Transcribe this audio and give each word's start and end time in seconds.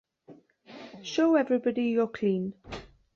Show 1.03 1.35
everybody 1.35 1.83
you're 1.89 2.07
clean. 2.07 2.55